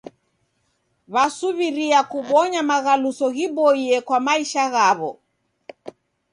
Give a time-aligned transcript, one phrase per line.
[1.13, 5.11] W'asuw'iria kubonya maghaluso ghiboie kwa maisha ghaw'o.